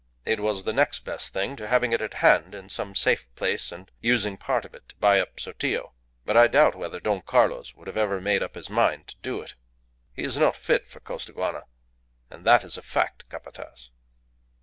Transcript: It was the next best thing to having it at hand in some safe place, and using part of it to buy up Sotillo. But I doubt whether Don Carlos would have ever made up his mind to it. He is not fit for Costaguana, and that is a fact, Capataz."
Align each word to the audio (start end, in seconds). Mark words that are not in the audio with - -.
It 0.25 0.39
was 0.39 0.63
the 0.63 0.73
next 0.73 1.01
best 1.05 1.31
thing 1.31 1.55
to 1.57 1.67
having 1.67 1.93
it 1.93 2.01
at 2.01 2.15
hand 2.15 2.55
in 2.55 2.69
some 2.69 2.95
safe 2.95 3.31
place, 3.35 3.71
and 3.71 3.91
using 3.99 4.35
part 4.35 4.65
of 4.65 4.73
it 4.73 4.89
to 4.89 4.95
buy 4.95 5.19
up 5.19 5.39
Sotillo. 5.39 5.93
But 6.25 6.35
I 6.35 6.47
doubt 6.47 6.73
whether 6.73 6.99
Don 6.99 7.21
Carlos 7.21 7.75
would 7.75 7.85
have 7.85 7.97
ever 7.97 8.19
made 8.19 8.41
up 8.41 8.55
his 8.55 8.67
mind 8.67 9.13
to 9.21 9.41
it. 9.41 9.53
He 10.15 10.23
is 10.23 10.37
not 10.37 10.55
fit 10.55 10.87
for 10.89 11.01
Costaguana, 11.01 11.65
and 12.31 12.43
that 12.47 12.63
is 12.63 12.79
a 12.79 12.81
fact, 12.81 13.29
Capataz." 13.29 13.91